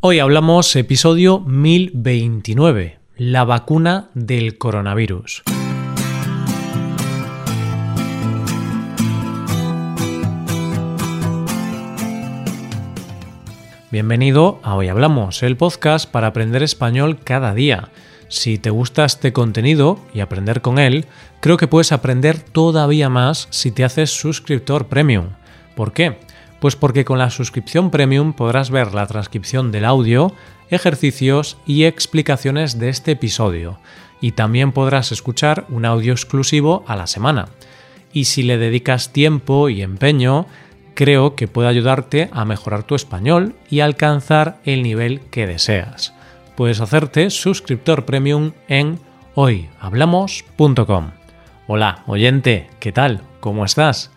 [0.00, 5.42] Hoy hablamos episodio 1029, la vacuna del coronavirus.
[13.90, 17.88] Bienvenido a Hoy Hablamos, el podcast para aprender español cada día.
[18.28, 21.06] Si te gusta este contenido y aprender con él,
[21.40, 25.30] creo que puedes aprender todavía más si te haces suscriptor premium.
[25.74, 26.20] ¿Por qué?
[26.60, 30.32] Pues porque con la suscripción premium podrás ver la transcripción del audio,
[30.70, 33.78] ejercicios y explicaciones de este episodio,
[34.20, 37.48] y también podrás escuchar un audio exclusivo a la semana.
[38.12, 40.46] Y si le dedicas tiempo y empeño,
[40.94, 46.12] creo que puede ayudarte a mejorar tu español y alcanzar el nivel que deseas.
[46.56, 48.98] Puedes hacerte suscriptor premium en
[49.34, 51.12] hoyhablamos.com.
[51.68, 53.22] Hola, oyente, ¿qué tal?
[53.38, 54.10] ¿Cómo estás?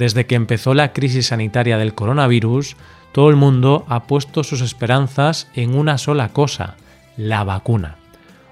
[0.00, 2.74] Desde que empezó la crisis sanitaria del coronavirus,
[3.12, 6.76] todo el mundo ha puesto sus esperanzas en una sola cosa,
[7.18, 7.98] la vacuna.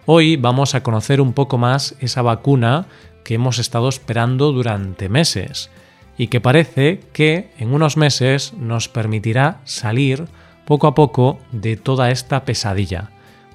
[0.04, 2.84] Hoy vamos a conocer un poco más esa vacuna
[3.24, 5.70] que hemos estado esperando durante meses
[6.18, 10.26] y que parece que en unos meses nos permitirá salir
[10.66, 13.08] poco a poco de toda esta pesadilla.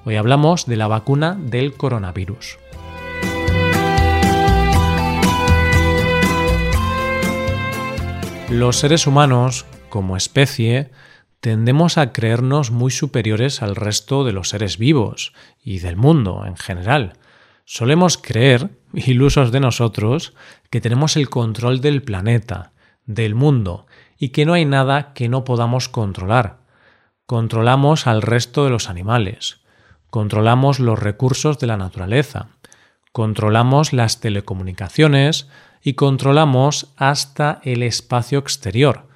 [0.04, 2.58] Hoy hablamos de la vacuna del coronavirus.
[8.54, 10.92] Los seres humanos, como especie,
[11.40, 16.56] tendemos a creernos muy superiores al resto de los seres vivos y del mundo en
[16.56, 17.14] general.
[17.64, 20.34] Solemos creer, ilusos de nosotros,
[20.70, 22.70] que tenemos el control del planeta,
[23.06, 23.88] del mundo,
[24.18, 26.58] y que no hay nada que no podamos controlar.
[27.26, 29.62] Controlamos al resto de los animales,
[30.10, 32.50] controlamos los recursos de la naturaleza,
[33.10, 35.48] controlamos las telecomunicaciones,
[35.84, 39.06] y controlamos hasta el espacio exterior.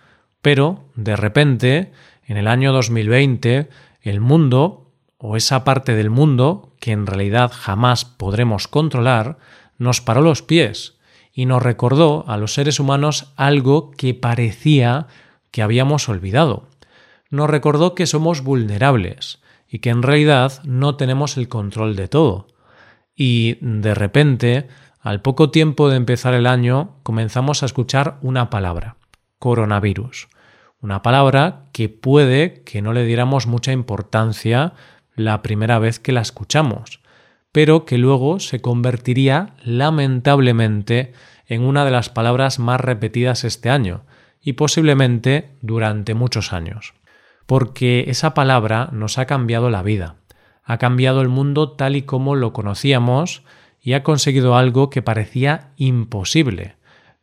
[0.42, 1.92] Pero, de repente,
[2.26, 3.70] en el año 2020,
[4.02, 9.38] el mundo, o esa parte del mundo que en realidad jamás podremos controlar,
[9.78, 10.98] nos paró los pies
[11.32, 15.06] y nos recordó a los seres humanos algo que parecía
[15.50, 16.68] que habíamos olvidado.
[17.30, 19.40] Nos recordó que somos vulnerables
[19.70, 22.46] y que en realidad no tenemos el control de todo.
[23.16, 24.68] Y de repente
[25.08, 28.96] al poco tiempo de empezar el año comenzamos a escuchar una palabra,
[29.38, 30.28] coronavirus.
[30.82, 34.74] Una palabra que puede que no le diéramos mucha importancia
[35.14, 37.00] la primera vez que la escuchamos,
[37.52, 41.14] pero que luego se convertiría lamentablemente
[41.46, 44.02] en una de las palabras más repetidas este año
[44.42, 46.92] y posiblemente durante muchos años.
[47.46, 50.16] Porque esa palabra nos ha cambiado la vida,
[50.64, 53.42] ha cambiado el mundo tal y como lo conocíamos
[53.88, 56.76] y ha conseguido algo que parecía imposible,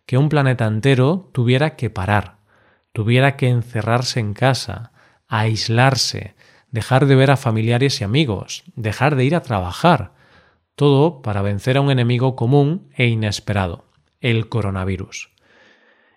[0.08, 2.38] que un planeta entero tuviera que parar,
[2.92, 4.92] tuviera que encerrarse en casa,
[5.28, 6.34] aislarse,
[6.72, 10.14] dejar de ver a familiares y amigos, dejar de ir a trabajar,
[10.74, 13.86] todo para vencer a un enemigo común e inesperado,
[14.20, 15.30] el coronavirus.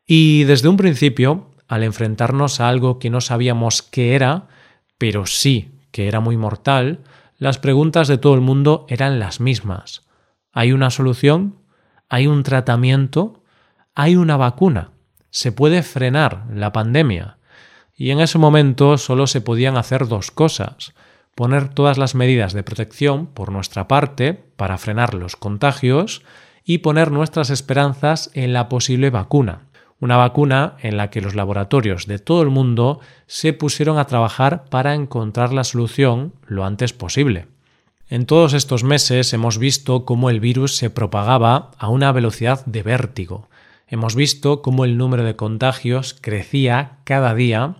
[0.06, 4.48] Y desde un principio, al enfrentarnos a algo que no sabíamos qué era,
[4.97, 7.00] pero sí que era muy mortal,
[7.37, 10.07] las preguntas de todo el mundo eran las mismas.
[10.53, 11.56] ¿Hay una solución?
[12.09, 13.42] ¿Hay un tratamiento?
[13.94, 14.92] ¿Hay una vacuna?
[15.31, 17.38] ¿Se puede frenar la pandemia?
[17.94, 20.94] Y en ese momento solo se podían hacer dos cosas
[21.38, 26.25] poner todas las medidas de protección por nuestra parte para frenar los contagios
[26.64, 29.69] y poner nuestras esperanzas en la posible vacuna.
[30.00, 32.98] Una vacuna en la que los laboratorios de todo el mundo
[33.28, 37.47] se pusieron a trabajar para encontrar la solución lo antes posible.
[38.10, 42.82] En todos estos meses hemos visto cómo el virus se propagaba a una velocidad de
[42.82, 43.48] vértigo.
[43.86, 47.76] Hemos visto cómo el número de contagios crecía cada día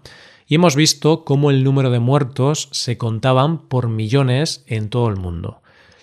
[0.47, 5.17] y hemos visto cómo el número de muertos se contaban por millones en todo el
[5.17, 5.63] mundo.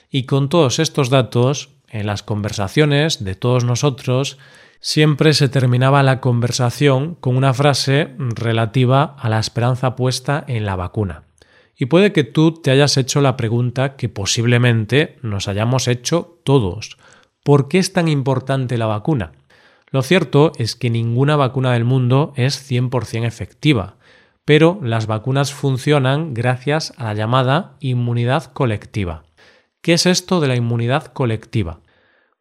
[0.09, 4.39] Y con todos estos datos, en las conversaciones de todos nosotros,
[4.79, 10.75] siempre se terminaba la conversación con una frase relativa a la esperanza puesta en la
[10.75, 11.23] vacuna.
[11.77, 16.97] Y puede que tú te hayas hecho la pregunta que posiblemente nos hayamos hecho todos.
[17.43, 19.33] ¿Por qué es tan importante la vacuna?
[19.91, 23.97] Lo cierto es que ninguna vacuna del mundo es 100% efectiva,
[24.45, 29.23] pero las vacunas funcionan gracias a la llamada inmunidad colectiva.
[29.81, 31.81] ¿Qué es esto de la inmunidad colectiva?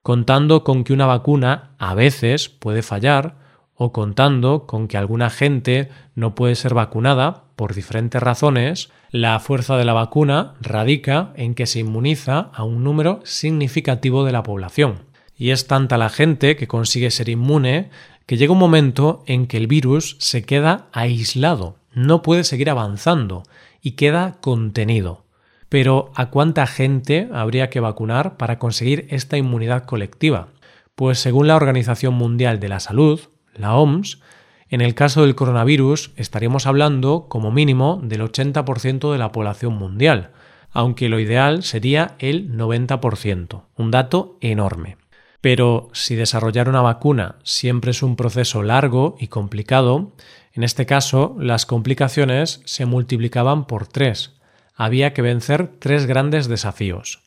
[0.02, 3.36] Contando con que una vacuna a veces puede fallar
[3.74, 9.76] o contando con que alguna gente no puede ser vacunada por diferentes razones, la fuerza
[9.76, 15.04] de la vacuna radica en que se inmuniza a un número significativo de la población.
[15.36, 17.90] Y es tanta la gente que consigue ser inmune
[18.26, 23.42] que llega un momento en que el virus se queda aislado, no puede seguir avanzando
[23.82, 25.24] y queda contenido.
[25.68, 30.48] Pero ¿a cuánta gente habría que vacunar para conseguir esta inmunidad colectiva?
[30.94, 33.20] Pues según la Organización Mundial de la Salud,
[33.54, 34.20] la OMS,
[34.68, 40.30] en el caso del coronavirus estaríamos hablando como mínimo del 80% de la población mundial,
[40.72, 44.96] aunque lo ideal sería el 90%, un dato enorme.
[45.40, 50.12] Pero si desarrollar una vacuna siempre es un proceso largo y complicado,
[50.52, 54.32] en este caso las complicaciones se multiplicaban por tres.
[54.74, 57.22] Había que vencer tres grandes desafíos.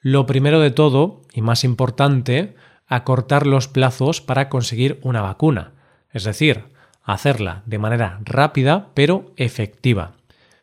[0.00, 5.72] Lo primero de todo, y más importante, acortar los plazos para conseguir una vacuna,
[6.12, 6.64] es decir,
[7.02, 10.12] hacerla de manera rápida pero efectiva.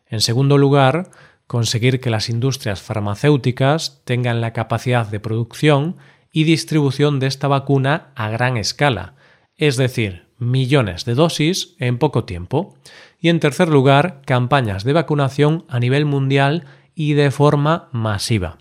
[0.06, 1.10] En segundo lugar,
[1.46, 5.96] conseguir que las industrias farmacéuticas tengan la capacidad de producción
[6.32, 9.14] y distribución de esta vacuna a gran escala,
[9.56, 12.76] es decir, millones de dosis en poco tiempo.
[13.20, 16.64] Y en tercer lugar, campañas de vacunación a nivel mundial
[16.94, 18.58] y de forma masiva.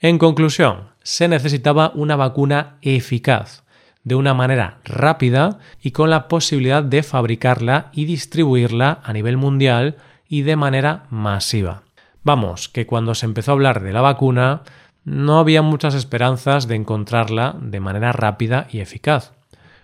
[0.00, 3.64] En conclusión, se necesitaba una vacuna eficaz,
[4.06, 9.96] de una manera rápida y con la posibilidad de fabricarla y distribuirla a nivel mundial
[10.28, 11.82] y de manera masiva.
[12.22, 14.62] Vamos, que cuando se empezó a hablar de la vacuna,
[15.04, 19.32] no había muchas esperanzas de encontrarla de manera rápida y eficaz.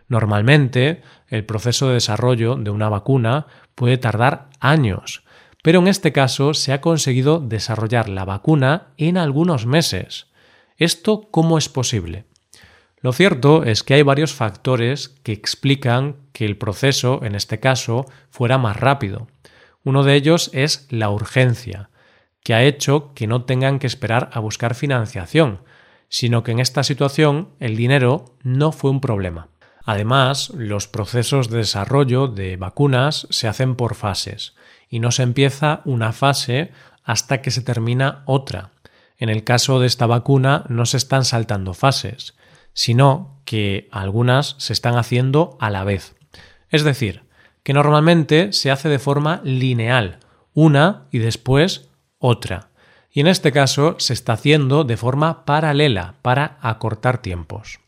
[0.06, 5.24] Normalmente, el proceso de desarrollo de una vacuna puede tardar años,
[5.64, 10.28] pero en este caso se ha conseguido desarrollar la vacuna en algunos meses.
[10.76, 12.24] ¿Esto cómo es posible?
[13.02, 18.06] Lo cierto es que hay varios factores que explican que el proceso, en este caso,
[18.30, 19.26] fuera más rápido.
[19.82, 21.90] Uno de ellos es la urgencia
[22.44, 25.60] que ha hecho que no tengan que esperar a buscar financiación,
[26.08, 29.48] sino que en esta situación el dinero no fue un problema.
[29.84, 34.54] Además, los procesos de desarrollo de vacunas se hacen por fases
[34.88, 36.70] y no se empieza una fase
[37.04, 38.70] hasta que se termina otra.
[39.18, 42.34] En el caso de esta vacuna no se están saltando fases,
[42.74, 46.14] sino que algunas se están haciendo a la vez.
[46.70, 47.22] Es decir,
[47.62, 50.18] que normalmente se hace de forma lineal,
[50.54, 52.70] una y después otra.
[53.10, 57.80] Y en este caso se está haciendo de forma paralela para acortar tiempos.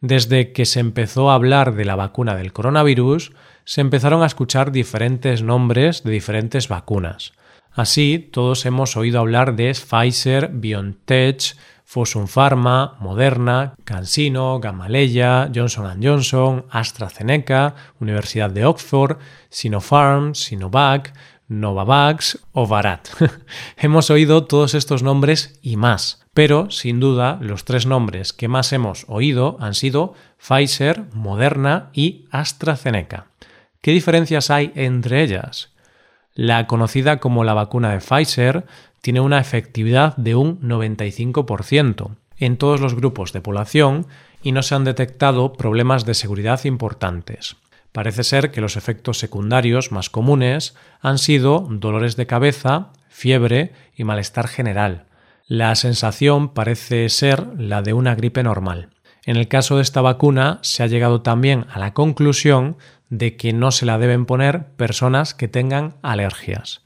[0.00, 3.32] Desde que se empezó a hablar de la vacuna del coronavirus,
[3.64, 7.32] se empezaron a escuchar diferentes nombres de diferentes vacunas.
[7.72, 11.56] Así, todos hemos oído hablar de Pfizer, BioNTech,
[11.88, 19.16] Fosun Pharma, Moderna, CanSino, Gamaleya, Johnson Johnson, AstraZeneca, Universidad de Oxford,
[19.48, 21.14] Sinopharm, Sinovac,
[21.48, 23.08] Novavax o Varat.
[23.78, 28.74] hemos oído todos estos nombres y más, pero sin duda los tres nombres que más
[28.74, 33.28] hemos oído han sido Pfizer, Moderna y AstraZeneca.
[33.80, 35.72] ¿Qué diferencias hay entre ellas?
[36.34, 38.66] La conocida como la vacuna de Pfizer
[39.00, 44.06] tiene una efectividad de un 95% en todos los grupos de población
[44.42, 47.56] y no se han detectado problemas de seguridad importantes.
[47.92, 54.04] Parece ser que los efectos secundarios más comunes han sido dolores de cabeza, fiebre y
[54.04, 55.06] malestar general.
[55.46, 58.90] La sensación parece ser la de una gripe normal.
[59.24, 62.76] En el caso de esta vacuna se ha llegado también a la conclusión
[63.08, 66.82] de que no se la deben poner personas que tengan alergias.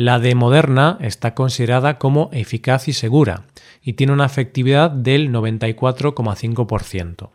[0.00, 3.46] La de Moderna está considerada como eficaz y segura
[3.82, 7.30] y tiene una efectividad del 94,5%.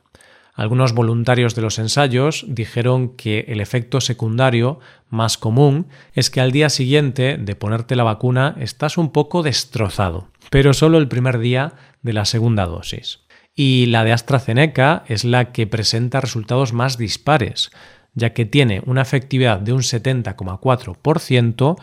[0.53, 6.53] Algunos voluntarios de los ensayos dijeron que el efecto secundario más común es que al
[6.53, 11.73] día siguiente de ponerte la vacuna estás un poco destrozado, pero solo el primer día
[12.01, 13.25] de la segunda dosis.
[13.53, 17.71] Y la de AstraZeneca es la que presenta resultados más dispares,
[18.13, 21.75] ya que tiene una efectividad de un 70,4%,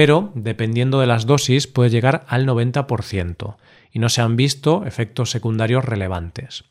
[0.00, 3.56] pero dependiendo de las dosis puede llegar al 90%,
[3.92, 6.64] y no se han visto efectos secundarios relevantes.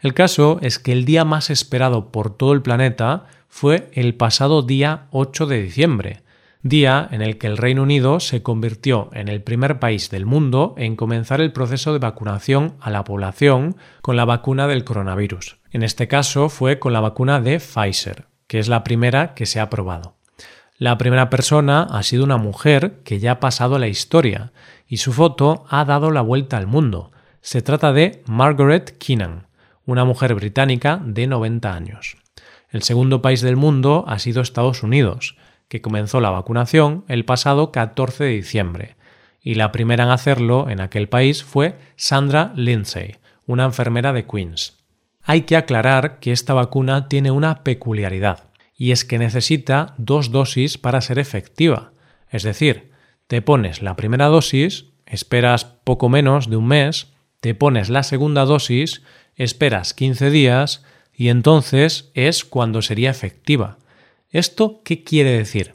[0.00, 4.62] El caso es que el día más esperado por todo el planeta fue el pasado
[4.62, 6.22] día 8 de diciembre,
[6.62, 10.74] día en el que el Reino Unido se convirtió en el primer país del mundo
[10.78, 15.58] en comenzar el proceso de vacunación a la población con la vacuna del coronavirus.
[15.72, 19.60] En este caso fue con la vacuna de Pfizer, que es la primera que se
[19.60, 20.21] ha probado.
[20.82, 24.50] La primera persona ha sido una mujer que ya ha pasado la historia
[24.88, 27.12] y su foto ha dado la vuelta al mundo.
[27.40, 29.46] Se trata de Margaret Keenan,
[29.86, 32.16] una mujer británica de 90 años.
[32.68, 35.36] El segundo país del mundo ha sido Estados Unidos,
[35.68, 38.96] que comenzó la vacunación el pasado 14 de diciembre,
[39.40, 44.82] y la primera en hacerlo en aquel país fue Sandra Lindsay, una enfermera de Queens.
[45.22, 50.78] Hay que aclarar que esta vacuna tiene una peculiaridad, y es que necesita dos dosis
[50.78, 51.92] para ser efectiva,
[52.30, 52.90] es decir,
[53.26, 58.44] te pones la primera dosis, esperas poco menos de un mes, te pones la segunda
[58.44, 59.02] dosis,
[59.36, 63.78] esperas 15 días y entonces es cuando sería efectiva.
[64.30, 65.74] ¿Esto qué quiere decir?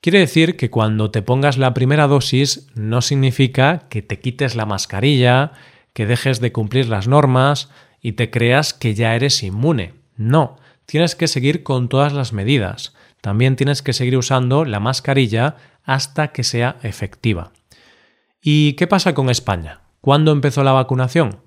[0.00, 4.64] Quiere decir que cuando te pongas la primera dosis no significa que te quites la
[4.64, 5.52] mascarilla,
[5.92, 7.68] que dejes de cumplir las normas
[8.00, 9.94] y te creas que ya eres inmune.
[10.16, 10.56] No,
[10.90, 12.94] tienes que seguir con todas las medidas.
[13.20, 15.54] También tienes que seguir usando la mascarilla
[15.84, 17.52] hasta que sea efectiva.
[18.42, 19.82] ¿Y qué pasa con España?
[20.00, 21.42] ¿Cuándo empezó la vacunación?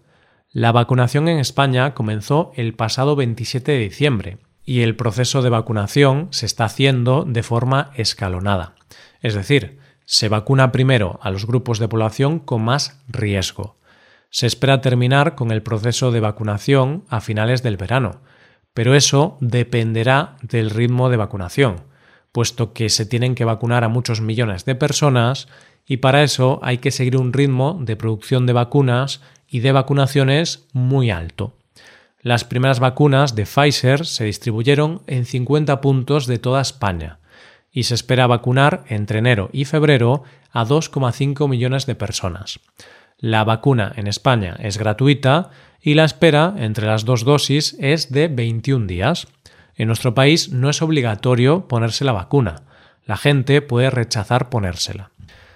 [0.54, 6.30] La vacunación en España comenzó el pasado 27 de diciembre y el proceso de vacunación
[6.32, 8.76] se está haciendo de forma escalonada.
[9.22, 13.76] Es decir, se vacuna primero a los grupos de población con más riesgo.
[14.30, 18.22] Se espera terminar con el proceso de vacunación a finales del verano,
[18.74, 21.82] pero eso dependerá del ritmo de vacunación,
[22.32, 25.48] puesto que se tienen que vacunar a muchos millones de personas
[25.86, 30.66] y para eso hay que seguir un ritmo de producción de vacunas y de vacunaciones
[30.74, 31.54] muy alto.
[32.22, 37.20] Las primeras vacunas de Pfizer se distribuyeron en 50 puntos de toda España
[37.72, 42.60] y se espera vacunar entre enero y febrero a 2,5 millones de personas.
[43.18, 45.50] La vacuna en España es gratuita
[45.82, 49.28] y la espera entre las dos dosis es de 21 días.
[49.76, 52.64] En nuestro país no es obligatorio ponerse la vacuna.
[53.06, 55.12] La gente puede rechazar ponérsela.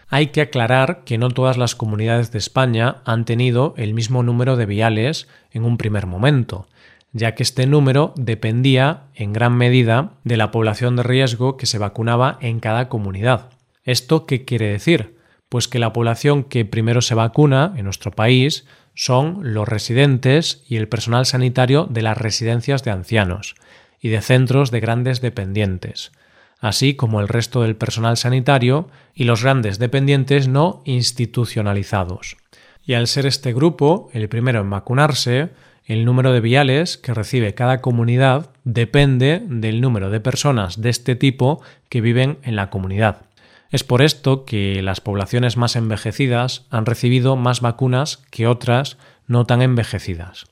[0.09, 4.55] Hay que aclarar que no todas las comunidades de España han tenido el mismo número
[4.55, 6.67] de viales en un primer momento,
[7.11, 11.77] ya que este número dependía en gran medida de la población de riesgo que se
[11.77, 13.49] vacunaba en cada comunidad.
[13.83, 15.16] ¿Esto qué quiere decir?
[15.49, 20.77] Pues que la población que primero se vacuna en nuestro país son los residentes y
[20.77, 23.55] el personal sanitario de las residencias de ancianos
[24.01, 26.11] y de centros de grandes dependientes
[26.59, 32.37] así como el resto del personal sanitario y los grandes dependientes no institucionalizados.
[32.85, 35.49] Y al ser este grupo el primero en vacunarse,
[35.85, 41.15] el número de viales que recibe cada comunidad depende del número de personas de este
[41.15, 43.21] tipo que viven en la comunidad.
[43.69, 48.97] Es por esto que las poblaciones más envejecidas han recibido más vacunas que otras
[49.27, 50.45] no tan envejecidas.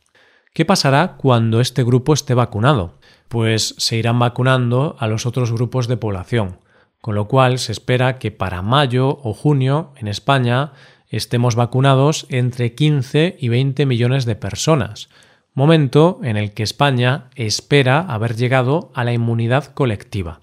[0.54, 3.00] ¿Qué pasará cuando este grupo esté vacunado?
[3.28, 6.60] pues se irán vacunando a los otros grupos de población,
[7.02, 10.74] con lo cual se espera que para mayo o junio en España
[11.10, 15.10] estemos vacunados entre 15 y 20 millones de personas,
[15.54, 20.42] momento en el que España espera haber llegado a la inmunidad colectiva.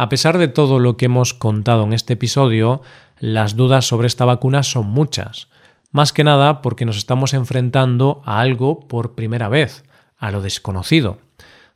[0.00, 2.80] A pesar de todo lo que hemos contado en este episodio,
[3.18, 5.48] las dudas sobre esta vacuna son muchas,
[5.92, 9.84] más que nada porque nos estamos enfrentando a algo por primera vez,
[10.16, 11.18] a lo desconocido.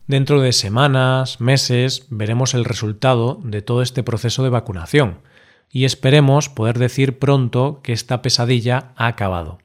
[0.06, 5.18] Dentro de semanas, meses, veremos el resultado de todo este proceso de vacunación
[5.70, 9.58] y esperemos poder decir pronto que esta pesadilla ha acabado.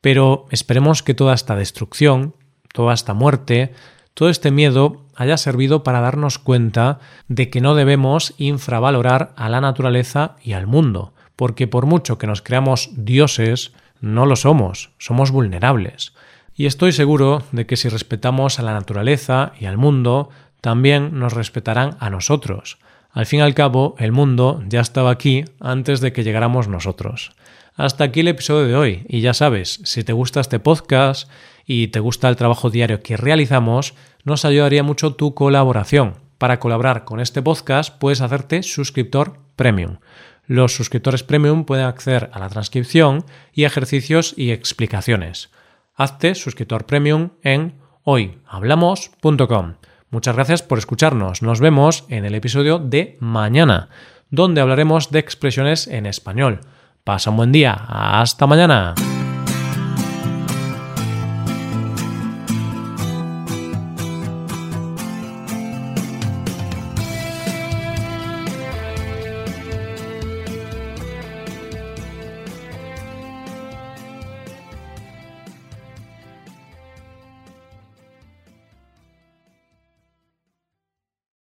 [0.00, 2.34] Pero esperemos que toda esta destrucción,
[2.72, 3.72] toda esta muerte,
[4.14, 9.60] todo este miedo haya servido para darnos cuenta de que no debemos infravalorar a la
[9.60, 15.30] naturaleza y al mundo, porque por mucho que nos creamos dioses, no lo somos, somos
[15.30, 16.14] vulnerables.
[16.54, 20.28] Y estoy seguro de que si respetamos a la naturaleza y al mundo,
[20.60, 22.78] también nos respetarán a nosotros.
[23.10, 27.32] Al fin y al cabo, el mundo ya estaba aquí antes de que llegáramos nosotros.
[27.74, 31.30] Hasta aquí el episodio de hoy, y ya sabes, si te gusta este podcast
[31.66, 36.14] y te gusta el trabajo diario que realizamos, nos ayudaría mucho tu colaboración.
[36.38, 39.98] Para colaborar con este podcast puedes hacerte suscriptor premium.
[40.46, 45.50] Los suscriptores premium pueden acceder a la transcripción y ejercicios y explicaciones
[45.96, 49.74] hazte suscriptor premium en hoyhablamos.com.
[50.10, 51.42] Muchas gracias por escucharnos.
[51.42, 53.88] Nos vemos en el episodio de mañana,
[54.30, 56.60] donde hablaremos de expresiones en español.
[57.04, 57.74] Pasa un buen día.
[57.86, 58.94] Hasta mañana.